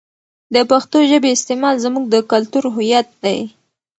[0.53, 3.39] د پښتو ژبې استعمال زموږ د کلتور هویت دی.